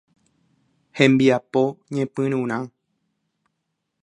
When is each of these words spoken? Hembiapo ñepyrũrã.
Hembiapo 0.97 1.63
ñepyrũrã. 1.93 2.57